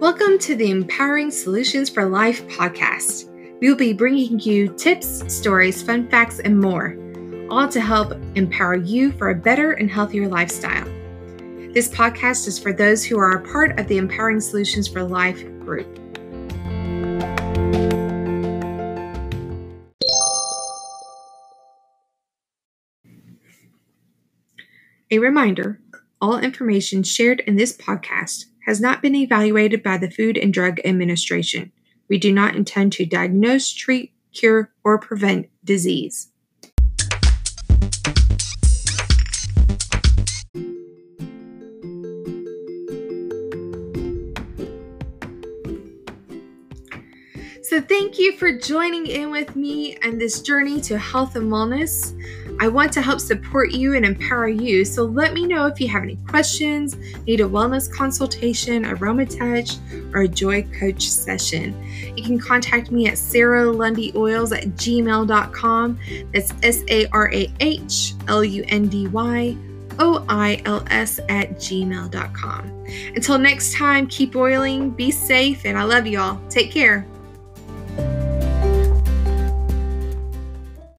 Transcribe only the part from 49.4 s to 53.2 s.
me on this journey to health and wellness. I want to help